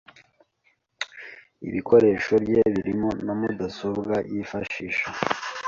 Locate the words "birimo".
2.73-3.09